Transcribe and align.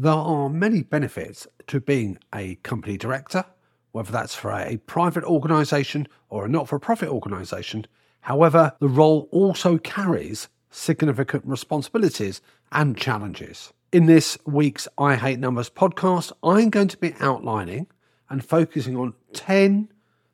There 0.00 0.12
are 0.12 0.48
many 0.48 0.84
benefits 0.84 1.48
to 1.66 1.80
being 1.80 2.18
a 2.32 2.54
company 2.62 2.96
director, 2.96 3.44
whether 3.90 4.12
that's 4.12 4.32
for 4.32 4.52
a 4.52 4.76
private 4.86 5.24
organisation 5.24 6.06
or 6.28 6.44
a 6.44 6.48
not 6.48 6.68
for 6.68 6.78
profit 6.78 7.08
organisation. 7.08 7.84
However, 8.20 8.74
the 8.78 8.86
role 8.86 9.28
also 9.32 9.76
carries 9.76 10.48
significant 10.70 11.44
responsibilities 11.44 12.40
and 12.70 12.96
challenges. 12.96 13.72
In 13.90 14.06
this 14.06 14.38
week's 14.46 14.86
I 14.98 15.16
Hate 15.16 15.40
Numbers 15.40 15.68
podcast, 15.68 16.30
I'm 16.44 16.70
going 16.70 16.86
to 16.86 16.98
be 16.98 17.16
outlining 17.18 17.88
and 18.30 18.44
focusing 18.44 18.96
on 18.96 19.14
10 19.32 19.88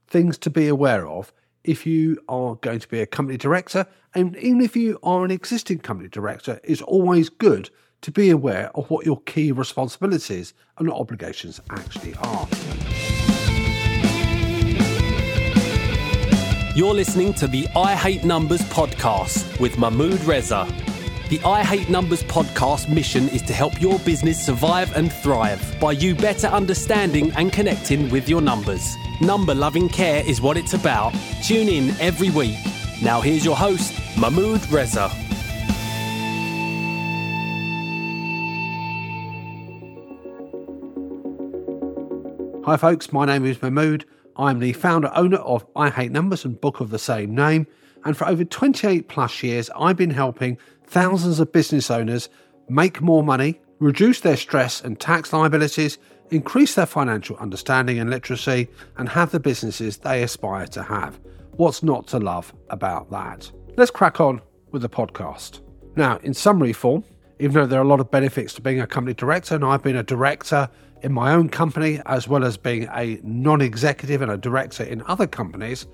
things 0.07 0.37
to 0.37 0.51
be 0.51 0.69
aware 0.69 1.09
of 1.09 1.33
if 1.65 1.87
you 1.87 2.23
are 2.29 2.57
going 2.57 2.81
to 2.81 2.89
be 2.89 3.01
a 3.01 3.07
company 3.07 3.39
director. 3.39 3.87
And 4.15 4.37
even 4.37 4.61
if 4.61 4.77
you 4.77 4.99
are 5.03 5.25
an 5.25 5.31
existing 5.31 5.79
company 5.79 6.11
director, 6.11 6.61
it's 6.65 6.83
always 6.83 7.31
good 7.31 7.71
to 8.05 8.11
be 8.11 8.29
aware 8.29 8.71
of 8.75 8.91
what 8.91 9.07
your 9.07 9.19
key 9.23 9.51
responsibilities 9.51 10.53
and 10.77 10.91
obligations 10.91 11.59
actually 11.71 12.15
are. 12.17 12.47
You're 16.77 16.93
listening 16.93 17.33
to 17.35 17.47
the 17.47 17.67
I 17.75 17.95
Hate 17.95 18.23
Numbers 18.23 18.61
podcast 18.63 19.59
with 19.59 19.79
Mahmood 19.79 20.23
Reza. 20.25 20.69
The 21.31 21.41
I 21.47 21.65
Hate 21.65 21.89
Numbers 21.89 22.23
podcast 22.25 22.93
mission 22.93 23.31
is 23.31 23.41
to 23.43 23.55
help 23.55 23.81
your 23.81 23.99
business 24.01 24.45
survive 24.45 24.95
and 24.95 25.11
thrive 25.11 25.63
by 25.81 25.93
you 25.93 26.15
better 26.15 26.49
understanding 26.49 27.33
and 27.37 27.55
connecting 27.55 28.11
with 28.11 28.29
your 28.29 28.43
numbers. 28.43 28.97
Number 29.23 29.55
loving 29.55 29.89
care 29.89 30.23
is 30.27 30.43
what 30.43 30.59
it's 30.59 30.75
about. 30.75 31.15
Tune 31.43 31.71
in 31.71 31.99
every 32.01 32.29
week. 32.29 32.59
Now, 33.03 33.23
here's 33.23 33.47
your 33.47 33.57
host, 33.57 33.95
Mahmood 34.19 34.71
Reza. 34.71 35.24
Hi, 42.65 42.79
folks, 42.79 43.13
my 43.13 43.27
name 43.27 43.45
is 43.45 43.61
Mahmood. 43.61 44.07
I'm 44.39 44.59
the 44.59 44.73
founder 44.73 45.13
owner 45.15 45.37
of 45.37 45.67
I 45.77 45.91
Hate 45.91 46.11
Numbers 46.11 46.47
and 46.47 46.59
book 46.59 46.81
of 46.81 46.89
the 46.89 46.99
same 46.99 47.35
name. 47.35 47.67
And 48.07 48.17
for 48.17 48.27
over 48.27 48.43
28 48.43 49.07
plus 49.07 49.43
years, 49.43 49.69
I've 49.79 49.99
been 49.99 50.09
helping 50.09 50.57
thousands 50.87 51.41
of 51.41 51.53
business 51.53 51.91
owners 51.91 52.31
make 52.71 53.03
more 53.03 53.23
money, 53.23 53.61
reduce 53.81 54.21
their 54.21 54.39
stress 54.39 54.83
and 54.83 54.99
tax 54.99 55.31
liabilities, 55.31 55.99
increase 56.31 56.75
their 56.75 56.87
financial 56.87 57.37
understanding 57.37 57.99
and 57.99 58.09
literacy, 58.09 58.69
and 58.97 59.11
have 59.11 59.31
the 59.31 59.41
businesses 59.41 59.99
they 59.99 60.23
aspire 60.23 60.67
to 60.69 60.83
have. 60.85 61.21
What's 61.57 61.83
not 61.83 62.07
to 62.09 62.19
love 62.19 62.55
about 62.71 63.11
that? 63.11 63.53
Let's 63.77 63.91
crack 63.91 64.23
on 64.23 64.41
with 64.71 64.81
the 64.81 64.89
podcast. 64.89 65.61
Now, 65.97 66.17
in 66.23 66.33
summary 66.33 66.73
form, 66.73 67.05
even 67.39 67.55
though 67.55 67.67
there 67.67 67.81
are 67.81 67.85
a 67.85 67.89
lot 67.89 68.01
of 68.01 68.11
benefits 68.11 68.55
to 68.55 68.63
being 68.63 68.81
a 68.81 68.87
company 68.87 69.15
director, 69.15 69.55
and 69.55 69.65
I've 69.65 69.83
been 69.83 69.97
a 69.97 70.03
director 70.03 70.69
in 71.03 71.13
my 71.13 71.33
own 71.33 71.49
company 71.49 72.01
as 72.07 72.27
well 72.29 72.45
as 72.45 72.57
being 72.57 72.89
a 72.95 73.21
non 73.23 73.61
executive 73.61 74.23
and 74.23 74.31
a 74.31 74.37
director 74.37 74.85
in 74.85 75.03
other 75.07 75.27
companies, 75.27 75.87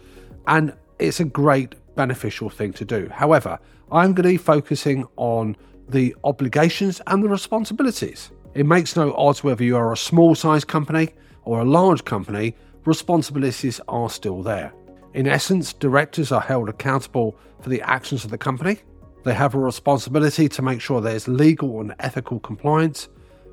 and 0.47 0.75
it's 0.99 1.21
a 1.21 1.25
great 1.25 1.75
beneficial 1.97 2.51
thing 2.51 2.73
to 2.75 2.85
do. 2.85 3.09
However, 3.13 3.59
I'm 3.91 4.13
going 4.13 4.25
to 4.25 4.35
be 4.35 4.37
focusing 4.37 5.07
on 5.17 5.57
the 5.89 6.15
obligations 6.25 7.01
and 7.07 7.23
the 7.23 7.29
responsibilities. 7.29 8.31
It 8.55 8.67
makes 8.67 8.97
no 8.97 9.15
odds 9.15 9.43
whether 9.43 9.65
you 9.65 9.77
are 9.77 9.93
a 9.93 9.97
small 9.97 10.35
size 10.35 10.65
company 10.65 11.11
or 11.45 11.61
a 11.61 11.65
large 11.65 12.05
company, 12.05 12.55
responsibilities 12.85 13.81
are 13.89 14.11
still 14.11 14.43
there. 14.43 14.73
In 15.15 15.27
essence, 15.27 15.73
directors 15.73 16.31
are 16.31 16.41
held 16.41 16.69
accountable 16.69 17.37
for 17.61 17.69
the 17.69 17.83
actions 17.83 18.25
of 18.25 18.31
the 18.31 18.39
company. 18.39 18.79
They 19.23 19.35
have 19.35 19.55
a 19.55 19.59
responsibility 19.59 20.49
to 20.49 20.63
make 20.63 20.81
sure 20.81 21.01
there's 21.01 21.29
legal 21.29 21.81
and 21.81 21.95
ethical 22.01 22.41
compliance, 22.41 23.09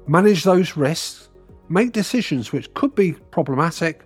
manage 0.08 0.44
those 0.44 0.78
risks, 0.78 1.30
make 1.70 1.92
decisions 1.92 2.52
which 2.52 2.74
could 2.74 2.96
be 2.96 3.14
problematic, 3.32 4.04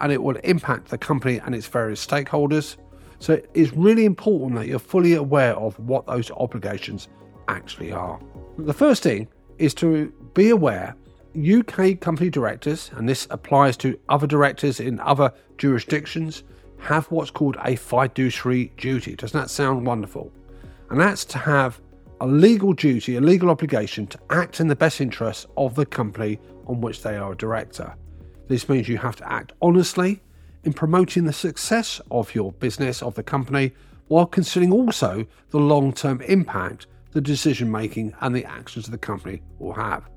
and 0.00 0.12
it 0.12 0.22
will 0.22 0.36
impact 0.44 0.88
the 0.88 0.98
company 0.98 1.40
and 1.44 1.54
its 1.54 1.66
various 1.66 2.04
stakeholders. 2.04 2.76
So 3.18 3.40
it's 3.54 3.72
really 3.72 4.04
important 4.04 4.58
that 4.58 4.66
you're 4.66 4.78
fully 4.78 5.14
aware 5.14 5.54
of 5.56 5.78
what 5.78 6.06
those 6.06 6.30
obligations 6.30 7.08
actually 7.48 7.92
are. 7.92 8.18
The 8.58 8.72
first 8.72 9.02
thing 9.02 9.28
is 9.58 9.74
to 9.74 10.12
be 10.34 10.50
aware 10.50 10.96
UK 11.36 12.00
company 12.00 12.30
directors, 12.30 12.90
and 12.96 13.08
this 13.08 13.26
applies 13.30 13.76
to 13.78 13.98
other 14.08 14.26
directors 14.26 14.80
in 14.80 15.00
other 15.00 15.32
jurisdictions, 15.58 16.44
have 16.78 17.06
what's 17.10 17.30
called 17.30 17.56
a 17.64 17.76
fiduciary 17.76 18.72
duty. 18.78 19.14
Doesn't 19.14 19.38
that 19.38 19.50
sound 19.50 19.86
wonderful? 19.86 20.32
And 20.90 21.00
that's 21.00 21.24
to 21.26 21.38
have 21.38 21.80
a 22.20 22.26
legal 22.26 22.72
duty, 22.72 23.16
a 23.16 23.20
legal 23.20 23.48
obligation 23.48 24.06
to 24.08 24.18
act 24.30 24.60
in 24.60 24.68
the 24.68 24.76
best 24.76 25.00
interests 25.00 25.46
of 25.56 25.74
the 25.74 25.86
company 25.86 26.38
on 26.66 26.80
which 26.80 27.02
they 27.02 27.16
are 27.16 27.32
a 27.32 27.36
director. 27.36 27.94
This 28.48 28.68
means 28.68 28.88
you 28.88 28.98
have 28.98 29.16
to 29.16 29.32
act 29.32 29.52
honestly 29.62 30.20
in 30.64 30.72
promoting 30.72 31.24
the 31.24 31.32
success 31.32 32.00
of 32.10 32.34
your 32.34 32.52
business, 32.52 33.02
of 33.02 33.14
the 33.14 33.22
company, 33.22 33.72
while 34.08 34.26
considering 34.26 34.72
also 34.72 35.24
the 35.50 35.58
long 35.58 35.92
term 35.92 36.20
impact 36.22 36.88
the 37.12 37.20
decision 37.20 37.70
making 37.70 38.12
and 38.20 38.34
the 38.34 38.44
actions 38.44 38.86
of 38.86 38.92
the 38.92 38.98
company 38.98 39.40
will 39.58 39.72
have. 39.72 40.08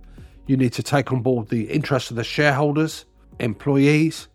You 0.47 0.57
need 0.57 0.73
to 0.73 0.83
take 0.83 1.11
on 1.11 1.21
board 1.21 1.47
the 1.47 1.69
interests 1.69 2.09
of 2.09 2.17
the 2.17 2.23
shareholders, 2.23 3.05
employees, 3.39 4.27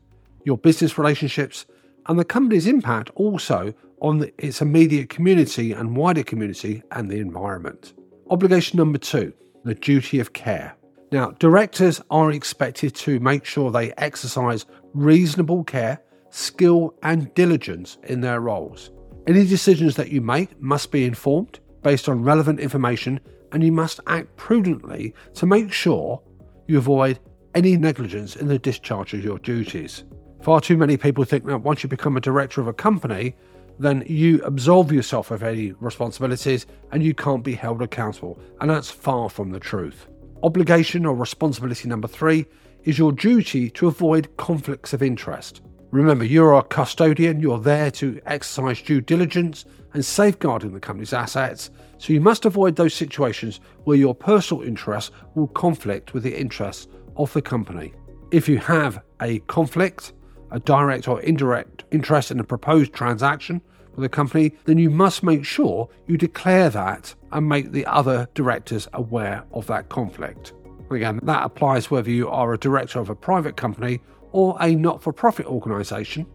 your 0.45 0.57
business 0.57 0.97
relationships, 0.97 1.67
and 2.07 2.19
the 2.19 2.25
company's 2.25 2.67
impact 2.67 3.11
also 3.15 3.75
on 4.01 4.31
its 4.39 4.61
immediate 4.61 5.09
community 5.09 5.73
and 5.73 5.97
wider 5.97 6.23
community 6.23 6.83
and 6.93 7.11
the 7.11 7.19
environment. 7.19 7.95
Obligation 8.31 8.77
number 8.77 8.99
two 8.99 9.33
the 9.65 9.75
duty 9.75 10.21
of 10.21 10.33
care. 10.33 10.75
Now, 11.11 11.33
directors 11.33 12.01
are 12.11 12.33
expected 12.33 12.95
to 12.97 13.21
make 13.21 13.45
sure 13.45 13.71
they 13.71 13.93
exercise 13.95 14.67
reasonable 14.95 15.65
care, 15.65 16.01
skill, 16.31 16.95
and 17.03 17.33
diligence 17.35 17.99
in 18.05 18.21
their 18.21 18.41
roles. 18.41 18.91
Any 19.27 19.47
decisions 19.47 19.97
that 19.97 20.11
you 20.11 20.21
make 20.21 20.61
must 20.61 20.91
be 20.91 21.05
informed 21.05 21.61
based 21.83 22.09
on 22.09 22.23
relevant 22.23 22.61
information, 22.61 23.21
and 23.53 23.63
you 23.63 23.73
must 23.73 24.01
act 24.07 24.37
prudently 24.37 25.15
to 25.35 25.47
make 25.47 25.73
sure 25.73 26.23
you 26.67 26.79
avoid 26.79 27.19
any 27.55 27.77
negligence 27.77 28.37
in 28.37 28.47
the 28.47 28.59
discharge 28.59 29.15
of 29.15 29.25
your 29.25 29.39
duties. 29.39 30.05
Far 30.43 30.61
too 30.61 30.77
many 30.77 30.97
people 30.97 31.25
think 31.25 31.45
that 31.47 31.59
once 31.59 31.83
you 31.83 31.89
become 31.89 32.17
a 32.17 32.21
director 32.21 32.61
of 32.61 32.69
a 32.69 32.73
company, 32.73 33.35
then 33.79 34.05
you 34.07 34.43
absolve 34.43 34.93
yourself 34.93 35.31
of 35.31 35.43
any 35.43 35.73
responsibilities 35.73 36.67
and 36.93 37.03
you 37.03 37.15
can't 37.15 37.45
be 37.45 37.55
held 37.55 37.83
accountable. 37.83 38.41
And 38.61 38.71
that's 38.71 38.91
far 38.91 39.31
from 39.31 39.51
the 39.51 39.61
truth. 39.61 40.07
Obligation 40.43 41.07
or 41.07 41.15
responsibility 41.15 41.89
number 41.89 42.09
three 42.09 42.47
is 42.85 42.99
your 42.99 43.13
duty 43.13 43.71
to 43.71 43.89
avoid 43.89 44.37
conflicts 44.37 44.93
of 44.93 45.03
interest. 45.03 45.63
Remember, 45.91 46.25
you're 46.25 46.55
a 46.55 46.63
custodian, 46.63 47.41
you're 47.41 47.59
there 47.59 47.91
to 47.93 48.21
exercise 48.27 48.83
due 48.83 49.01
diligence 49.01 49.65
and 49.95 50.05
safeguarding 50.05 50.75
the 50.75 50.81
company's 50.81 51.15
assets, 51.15 51.71
so 51.97 52.13
you 52.13 52.21
must 52.21 52.45
avoid 52.45 52.77
those 52.77 52.93
situations 52.93 53.61
where 53.85 53.97
your 53.97 54.15
personal 54.15 54.63
interests 54.63 55.11
will 55.35 55.49
conflict 55.49 56.13
with 56.13 56.23
the 56.23 56.39
interests 56.39 56.89
of 57.17 57.33
the 57.33 57.41
company. 57.41 57.95
If 58.31 58.49
you 58.49 58.59
have 58.59 59.03
a 59.23 59.39
conflict, 59.41 60.13
a 60.51 60.61
direct 60.61 61.09
or 61.09 61.21
indirect 61.21 61.85
interest 61.91 62.31
in 62.31 62.41
a 62.41 62.45
proposed 62.45 62.93
transaction 62.93 63.61
with 63.95 64.05
a 64.05 64.09
company, 64.09 64.53
then 64.65 64.79
you 64.79 64.91
must 64.91 65.23
make 65.23 65.45
sure 65.45 65.89
you 66.07 66.17
declare 66.17 66.71
that 66.71 67.15
and 67.33 67.49
make 67.49 67.73
the 67.73 67.85
other 67.87 68.29
directors 68.35 68.89
aware 68.93 69.45
of 69.53 69.67
that 69.67 69.89
conflict. 69.89 70.53
Again, 70.91 71.21
that 71.25 71.45
applies 71.45 71.91
whether 71.91 72.11
you 72.11 72.29
are 72.29 72.55
a 72.55 72.59
director 72.59 73.01
of 73.01 73.11
a 73.11 73.15
private 73.15 73.57
company 73.57 74.01
or 74.33 74.57
a 74.61 74.75
not 74.75 75.03
for 75.03 75.13
profit 75.13 75.47
organisation. 75.47 76.27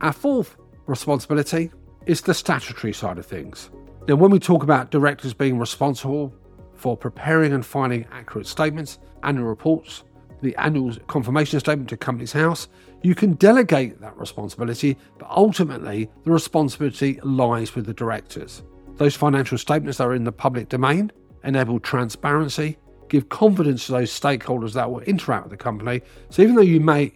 Our 0.00 0.12
fourth 0.12 0.56
responsibility 0.86 1.70
is 2.06 2.20
the 2.20 2.34
statutory 2.34 2.92
side 2.92 3.18
of 3.18 3.26
things. 3.26 3.70
Now, 4.08 4.16
when 4.16 4.30
we 4.30 4.38
talk 4.38 4.62
about 4.62 4.90
directors 4.90 5.32
being 5.32 5.58
responsible 5.58 6.34
for 6.74 6.96
preparing 6.96 7.52
and 7.52 7.64
filing 7.64 8.06
accurate 8.12 8.46
statements, 8.46 8.98
annual 9.22 9.46
reports, 9.46 10.04
the 10.42 10.56
annual 10.56 10.94
confirmation 11.06 11.60
statement 11.60 11.88
to 11.90 11.96
Companies 11.96 12.32
House, 12.32 12.68
you 13.02 13.14
can 13.14 13.34
delegate 13.34 14.00
that 14.00 14.16
responsibility, 14.16 14.96
but 15.18 15.28
ultimately 15.30 16.10
the 16.24 16.30
responsibility 16.30 17.20
lies 17.22 17.74
with 17.74 17.86
the 17.86 17.94
directors. 17.94 18.62
Those 18.96 19.14
financial 19.14 19.58
statements 19.58 20.00
are 20.00 20.14
in 20.14 20.24
the 20.24 20.32
public 20.32 20.68
domain, 20.68 21.12
enable 21.44 21.80
transparency, 21.80 22.78
give 23.08 23.28
confidence 23.28 23.86
to 23.86 23.92
those 23.92 24.10
stakeholders 24.10 24.72
that 24.72 24.90
will 24.90 25.00
interact 25.00 25.44
with 25.44 25.50
the 25.50 25.56
company. 25.56 26.02
So 26.30 26.42
even 26.42 26.54
though 26.54 26.62
you 26.62 26.80
may 26.80 27.12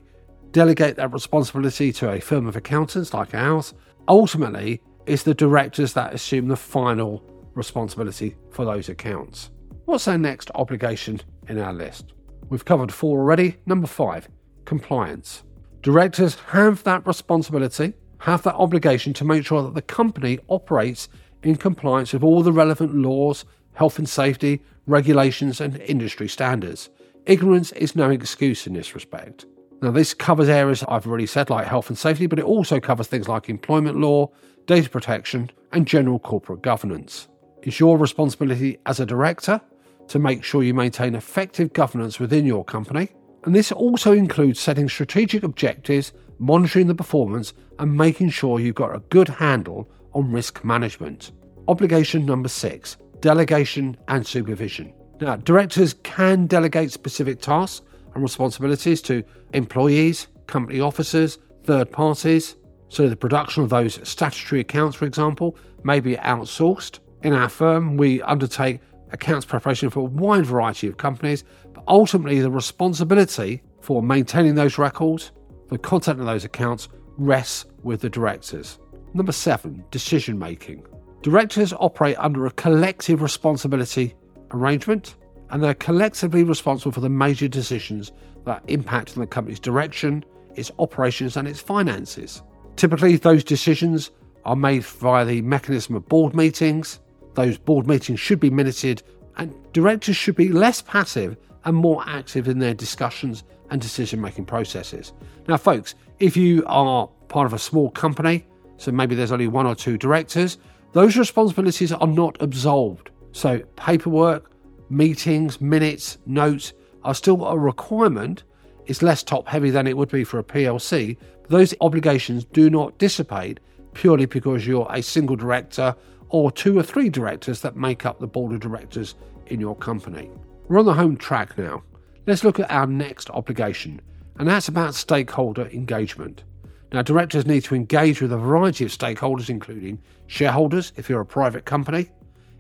delegate 0.53 0.97
that 0.97 1.13
responsibility 1.13 1.93
to 1.93 2.11
a 2.11 2.21
firm 2.21 2.47
of 2.47 2.57
accountants 2.57 3.15
like 3.15 3.35
ours. 3.35 3.75
Ultimately, 4.09 4.83
it's 5.07 5.23
the 5.23 5.35
directors 5.35 5.93
that 5.95 6.15
assume 6.15 6.49
the 6.49 6.57
final 6.57 7.25
responsibility 7.55 8.37
for 8.51 8.65
those 8.65 8.89
accounts. 8.89 9.51
What's 9.85 10.09
our 10.09 10.19
next 10.19 10.51
obligation 10.55 11.21
in 11.49 11.59
our 11.59 11.73
list? 11.73 12.13
We've 12.51 12.65
covered 12.65 12.93
four 12.93 13.21
already. 13.21 13.57
Number 13.65 13.87
five, 13.87 14.29
compliance. 14.65 15.45
Directors 15.83 16.35
have 16.49 16.83
that 16.83 17.07
responsibility, 17.07 17.95
have 18.19 18.43
that 18.43 18.57
obligation 18.57 19.15
to 19.15 19.25
make 19.25 19.47
sure 19.47 19.63
that 19.63 19.75
the 19.75 19.83
company 19.83 20.41
operates 20.49 21.09
in 21.43 21.57
compliance 21.57 22.13
with 22.13 22.23
all 22.23 22.43
the 22.43 22.53
relevant 22.53 22.95
laws, 22.95 23.45
health 23.75 23.99
and 23.99 24.09
safety, 24.09 24.61
regulations, 24.87 25.61
and 25.61 25.81
industry 25.83 26.29
standards. 26.29 26.91
Ignorance 27.25 27.73
is 27.73 27.95
no 27.97 28.11
excuse 28.11 28.67
in 28.67 28.75
this 28.75 28.95
respect. 28.95 29.47
Now, 29.81 29.93
this 29.93 30.13
covers 30.13 30.49
areas 30.49 30.85
I've 30.89 31.07
already 31.07 31.27
said, 31.27 31.49
like 31.49 31.67
health 31.67 31.89
and 31.89 31.97
safety, 31.97 32.27
but 32.27 32.39
it 32.39 32.45
also 32.45 32.81
covers 32.81 33.07
things 33.07 33.29
like 33.29 33.49
employment 33.49 33.97
law, 33.97 34.31
data 34.67 34.91
protection, 34.91 35.51
and 35.73 35.87
general 35.87 36.19
corporate 36.19 36.63
governance. 36.63 37.29
It's 37.63 37.81
your 37.81 37.97
responsibility 37.97 38.79
as 38.87 39.01
a 39.01 39.07
director 39.07 39.61
to 40.11 40.19
make 40.19 40.43
sure 40.43 40.65
you 40.65 40.75
maintain 40.75 41.15
effective 41.15 41.73
governance 41.73 42.19
within 42.19 42.45
your 42.45 42.65
company. 42.65 43.09
And 43.45 43.55
this 43.55 43.71
also 43.71 44.11
includes 44.13 44.59
setting 44.59 44.89
strategic 44.89 45.45
objectives, 45.45 46.13
monitoring 46.41 46.89
the 46.89 46.97
performance, 46.97 47.55
and 47.79 47.97
making 47.97 48.31
sure 48.31 48.59
you've 48.59 48.75
got 48.75 48.95
a 48.95 48.99
good 49.11 49.29
handle 49.29 49.89
on 50.13 50.33
risk 50.33 50.65
management. 50.65 51.31
Obligation 51.69 52.27
number 52.27 52.49
six 52.49 52.97
delegation 53.21 53.97
and 54.09 54.27
supervision. 54.27 54.93
Now, 55.21 55.37
directors 55.37 55.95
can 56.03 56.47
delegate 56.47 56.91
specific 56.91 57.41
tasks 57.41 57.85
and 58.15 58.23
responsibilities 58.23 59.03
to 59.03 59.23
employees, 59.53 60.27
company 60.47 60.81
officers, 60.81 61.39
third 61.65 61.93
parties. 61.93 62.57
So 62.89 63.09
the 63.09 63.17
production 63.17 63.63
of 63.63 63.69
those 63.69 64.01
statutory 64.09 64.63
accounts, 64.63 64.97
for 64.97 65.05
example, 65.05 65.57
may 65.85 66.01
be 66.01 66.17
outsourced. 66.17 66.99
In 67.23 67.35
our 67.35 67.51
firm, 67.51 67.99
we 67.99 68.23
undertake 68.23 68.81
accounts 69.13 69.47
preparation 69.47 69.91
for 69.91 70.01
a 70.01 70.05
wide 70.05 70.47
variety 70.47 70.87
of 70.87 70.97
companies, 70.97 71.45
but 71.73 71.85
ultimately 71.89 72.41
the 72.41 72.51
responsibility 72.51 73.63
for 73.81 74.03
maintaining 74.03 74.55
those 74.55 74.79
records, 74.79 75.33
the 75.69 75.79
content 75.79 76.21
of 76.21 76.27
those 76.27 76.45
accounts, 76.45 76.89
rests 77.17 77.67
with 77.83 78.01
the 78.01 78.11
directors. 78.11 78.79
Number 79.15 79.33
seven, 79.33 79.85
decision 79.91 80.39
making. 80.39 80.87
Directors 81.23 81.73
operate 81.75 82.17
under 82.19 82.47
a 82.47 82.51
collective 82.53 83.21
responsibility 83.21 84.15
arrangement 84.53 85.17
and 85.51 85.63
they're 85.63 85.75
collectively 85.75 86.45
responsible 86.45 86.93
for 86.93 87.01
the 87.01 87.09
major 87.09 87.49
decisions 87.49 88.13
that 88.47 88.63
impact 88.69 89.17
on 89.17 89.21
the 89.21 89.27
company's 89.27 89.61
direction, 89.61 90.25
its 90.55 90.71
operations, 90.79 91.37
and 91.37 91.47
its 91.47 91.61
finances. 91.61 92.43
Typically, 92.77 93.17
those 93.17 93.45
decisions 93.45 94.11
are 94.45 94.57
made 94.57 94.85
via 94.85 95.25
the 95.25 95.43
mechanism 95.43 95.97
of 95.97 96.09
board 96.09 96.35
meetings. 96.35 97.01
Those 97.35 97.59
board 97.59 97.87
meetings 97.87 98.21
should 98.21 98.41
be 98.41 98.51
minuted, 98.51 99.03
and 99.37 99.55
directors 99.73 100.17
should 100.17 100.37
be 100.37 100.49
less 100.49 100.83
passive 100.83 101.37
and 101.65 101.77
more 101.77 102.03
active 102.07 102.49
in 102.49 102.59
their 102.59 102.75
discussions 102.75 103.45
and 103.71 103.81
decision 103.81 104.21
making 104.21 104.47
processes. 104.47 105.13
Now, 105.49 105.57
folks, 105.57 105.95
if 106.19 106.37
you 106.37 106.65
are 106.67 107.09
part 107.29 107.47
of 107.47 107.53
a 107.53 107.59
small 107.59 107.91
company, 107.91 108.47
so 108.77 108.91
maybe 108.91 109.15
there's 109.15 109.33
only 109.33 109.49
one 109.49 109.67
or 109.67 109.75
two 109.75 109.97
directors, 109.97 110.59
those 110.93 111.17
responsibilities 111.17 111.93
are 111.93 112.07
not 112.07 112.37
absolved. 112.41 113.11
So, 113.33 113.61
paperwork, 113.77 114.51
meetings, 114.91 115.61
minutes, 115.61 116.19
notes 116.27 116.73
are 117.05 117.15
still 117.15 117.45
a 117.47 117.57
requirement. 117.57 118.43
It's 118.87 119.03
less 119.03 119.23
top 119.23 119.47
heavy 119.47 119.71
than 119.71 119.87
it 119.87 119.97
would 119.97 120.11
be 120.11 120.25
for 120.25 120.41
a 120.41 120.45
PLC. 120.45 121.17
But 121.43 121.51
those 121.51 121.75
obligations 121.81 122.45
do 122.45 122.69
not 122.69 122.99
dissipate 122.99 123.61
purely 123.95 124.27
because 124.27 124.67
you're 124.67 124.89
a 124.91 125.03
single 125.03 125.37
director 125.37 125.95
or 126.31 126.51
two 126.51 126.79
or 126.79 126.83
three 126.83 127.09
directors 127.09 127.61
that 127.61 127.77
make 127.77 128.07
up 128.07 128.19
the 128.19 128.27
board 128.27 128.53
of 128.53 128.61
directors 128.61 129.15
in 129.47 129.61
your 129.61 129.77
company. 129.77 130.31
We're 130.69 130.79
on 130.79 130.87
the 130.87 130.95
home 130.95 131.17
track 131.17 131.59
now. 131.59 131.83
Let's 132.27 132.45
look 132.45 132.61
at 132.61 132.71
our 132.71 132.87
next 132.87 133.31
obligation, 133.31 134.01
and 134.39 134.49
that's 134.49 134.69
about 134.69 134.95
stakeholder 134.95 135.67
engagement. 135.69 136.45
Now, 136.93 137.03
directors 137.03 137.47
need 137.47 137.65
to 137.65 137.75
engage 137.75 138.21
with 138.21 138.33
a 138.33 138.39
variety 138.39 138.85
of 138.85 138.91
stakeholders, 138.91 139.49
including 139.49 140.01
shareholders, 140.27 140.93
if 140.97 141.09
you're 141.09 141.21
a 141.21 141.27
private 141.27 141.65
company, 141.65 142.11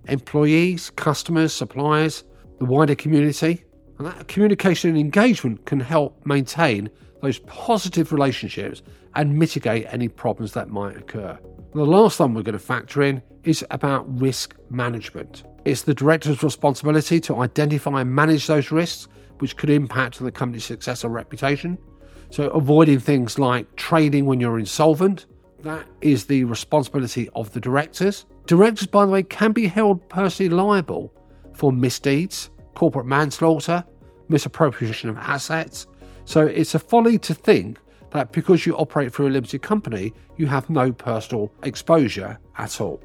employees, 0.06 0.90
customers, 0.90 1.52
suppliers, 1.52 2.24
the 2.58 2.64
wider 2.64 2.94
community. 2.94 3.64
And 3.98 4.06
that 4.06 4.28
communication 4.28 4.90
and 4.90 4.98
engagement 4.98 5.66
can 5.66 5.80
help 5.80 6.24
maintain 6.24 6.88
those 7.22 7.38
positive 7.40 8.12
relationships 8.12 8.82
and 9.14 9.38
mitigate 9.38 9.86
any 9.90 10.08
problems 10.08 10.52
that 10.52 10.70
might 10.70 10.96
occur. 10.96 11.38
The 11.72 11.86
last 11.86 12.18
one 12.18 12.34
we're 12.34 12.42
going 12.42 12.54
to 12.54 12.58
factor 12.58 13.02
in 13.02 13.22
is 13.44 13.64
about 13.70 14.04
risk 14.20 14.56
management. 14.70 15.44
It's 15.64 15.82
the 15.82 15.94
director's 15.94 16.42
responsibility 16.42 17.20
to 17.20 17.36
identify 17.36 18.00
and 18.00 18.12
manage 18.12 18.48
those 18.48 18.72
risks 18.72 19.06
which 19.38 19.56
could 19.56 19.70
impact 19.70 20.20
on 20.20 20.24
the 20.24 20.32
company's 20.32 20.64
success 20.64 21.04
or 21.04 21.10
reputation. 21.10 21.78
So, 22.30 22.48
avoiding 22.50 22.98
things 22.98 23.38
like 23.38 23.76
trading 23.76 24.26
when 24.26 24.40
you're 24.40 24.58
insolvent, 24.58 25.26
that 25.60 25.86
is 26.00 26.24
the 26.24 26.42
responsibility 26.42 27.28
of 27.36 27.52
the 27.52 27.60
directors. 27.60 28.26
Directors, 28.46 28.88
by 28.88 29.06
the 29.06 29.12
way, 29.12 29.22
can 29.22 29.52
be 29.52 29.68
held 29.68 30.08
personally 30.08 30.50
liable 30.50 31.14
for 31.54 31.72
misdeeds, 31.72 32.50
corporate 32.74 33.06
manslaughter, 33.06 33.84
misappropriation 34.28 35.08
of 35.08 35.16
assets. 35.18 35.86
So 36.24 36.46
it's 36.46 36.74
a 36.74 36.80
folly 36.80 37.16
to 37.18 37.34
think 37.34 37.78
that 38.12 38.32
because 38.32 38.66
you 38.66 38.76
operate 38.76 39.12
through 39.14 39.28
a 39.28 39.30
limited 39.30 39.62
company, 39.62 40.12
you 40.36 40.46
have 40.46 40.68
no 40.68 40.92
personal 40.92 41.52
exposure 41.62 42.38
at 42.58 42.80
all. 42.80 43.02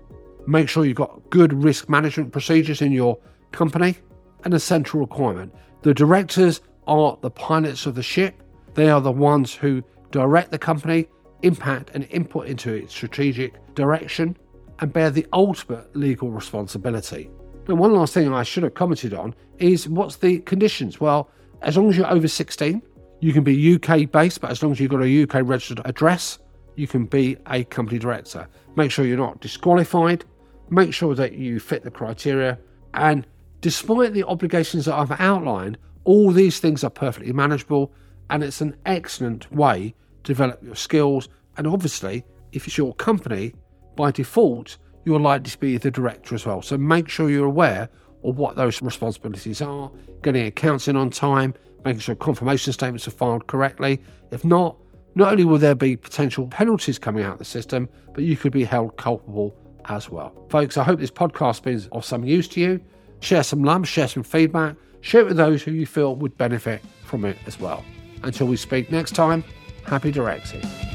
Make 0.48 0.70
sure 0.70 0.86
you've 0.86 0.98
got 0.98 1.30
good 1.30 1.54
risk 1.54 1.90
management 1.90 2.32
procedures 2.32 2.82
in 2.82 2.92
your 2.92 3.18
company 3.52 3.98
and 4.44 4.54
a 4.54 4.60
central 4.60 5.02
requirement. 5.02 5.54
The 5.82 5.94
directors 5.94 6.62
are 6.88 7.18
the 7.22 7.32
pilots 7.32 7.86
of 7.86 7.96
the 7.96 8.04
ship, 8.04 8.42
they 8.76 8.90
are 8.90 9.02
the 9.02 9.12
ones 9.12 9.54
who 9.54 9.84
direct 10.12 10.52
the 10.52 10.60
company, 10.60 11.08
impact 11.42 11.92
and 11.94 12.08
input 12.10 12.48
into 12.48 12.74
its 12.74 12.94
strategic 12.94 13.54
direction, 13.76 14.38
and 14.80 14.92
bear 14.92 15.10
the 15.10 15.26
ultimate 15.34 15.96
legal 15.96 16.30
responsibility. 16.30 17.30
Now, 17.68 17.76
one 17.76 17.94
last 17.94 18.14
thing 18.14 18.32
I 18.32 18.44
should 18.44 18.64
have 18.64 18.74
commented 18.74 19.14
on 19.14 19.34
is 19.58 19.88
what's 19.88 20.18
the 20.18 20.40
conditions? 20.40 21.00
Well, 21.00 21.30
as 21.62 21.78
long 21.78 21.90
as 21.90 21.98
you're 21.98 22.12
over 22.12 22.28
16, 22.28 22.82
you 23.26 23.34
can 23.34 23.44
be 23.44 23.74
UK 23.74 24.12
based, 24.12 24.40
but 24.40 24.52
as 24.52 24.62
long 24.62 24.72
as 24.72 24.80
you've 24.80 24.92
got 24.92 25.02
a 25.02 25.24
UK 25.24 25.42
registered 25.44 25.82
address, 25.84 26.38
you 26.76 26.86
can 26.86 27.06
be 27.06 27.36
a 27.50 27.64
company 27.64 27.98
director. 27.98 28.48
Make 28.76 28.92
sure 28.92 29.04
you're 29.04 29.18
not 29.18 29.42
disqualified, 29.42 30.24
make 30.70 30.94
sure 30.94 31.16
that 31.16 31.34
you 31.34 31.60
fit 31.60 31.84
the 31.84 31.90
criteria, 31.90 32.60
and 32.94 33.26
despite 33.62 34.14
the 34.14 34.24
obligations 34.26 34.86
that 34.86 34.94
I've 34.94 35.20
outlined, 35.20 35.80
all 36.04 36.32
these 36.32 36.60
things 36.60 36.84
are 36.84 36.92
perfectly 36.92 37.34
manageable, 37.34 37.92
and 38.30 38.44
it's 38.44 38.62
an 38.62 38.78
excellent 38.86 39.52
way 39.52 39.96
to 40.24 40.28
develop 40.32 40.62
your 40.62 40.76
skills. 40.76 41.28
And 41.58 41.66
obviously, 41.66 42.24
if 42.52 42.68
it's 42.68 42.78
your 42.78 42.94
company, 42.94 43.56
by 43.96 44.12
default, 44.12 44.78
you're 45.04 45.20
likely 45.20 45.50
to 45.50 45.58
be 45.58 45.78
the 45.78 45.90
director 45.90 46.36
as 46.36 46.46
well. 46.46 46.62
So 46.62 46.78
make 46.78 47.10
sure 47.10 47.32
you're 47.32 47.48
aware 47.48 47.90
of 48.30 48.38
what 48.38 48.56
those 48.56 48.82
responsibilities 48.82 49.62
are, 49.62 49.92
getting 50.22 50.46
accounts 50.46 50.88
in 50.88 50.96
on 50.96 51.10
time, 51.10 51.54
making 51.84 52.00
sure 52.00 52.16
confirmation 52.16 52.74
statements 52.74 53.08
are 53.08 53.12
filed 53.12 53.48
correctly. 53.48 54.02
If 54.32 54.44
not, 54.44 54.78
not 55.16 55.32
only 55.32 55.46
will 55.46 55.58
there 55.58 55.76
be 55.76 55.96
potential 55.96 56.48
penalties 56.48 57.00
coming 57.00 57.24
out 57.24 57.34
of 57.34 57.40
the 57.40 57.46
system, 57.46 57.88
but 58.14 58.24
you 58.24 58.36
could 58.36 58.52
be 58.52 58.64
held 58.64 58.98
culpable 58.98 59.56
as 59.86 60.10
well. 60.10 60.34
Folks, 60.50 60.78
I 60.78 60.84
hope 60.84 61.00
this 61.00 61.12
podcast 61.12 61.64
has 61.66 61.84
been 61.84 61.90
of 61.92 62.04
some 62.04 62.24
use 62.24 62.48
to 62.50 62.60
you. 62.60 62.82
Share 63.22 63.44
some 63.44 63.64
love, 63.64 63.88
share 63.88 64.08
some 64.08 64.24
feedback, 64.24 64.76
share 65.02 65.22
it 65.22 65.28
with 65.28 65.38
those 65.38 65.64
who 65.64 65.72
you 65.72 65.86
feel 65.86 66.16
would 66.16 66.38
benefit 66.38 66.82
from 67.04 67.24
it 67.24 67.38
as 67.46 67.60
well. 67.60 67.86
Until 68.24 68.48
we 68.48 68.58
speak 68.58 68.92
next 68.92 69.16
time, 69.16 69.44
happy 69.86 70.12
directing. 70.12 70.95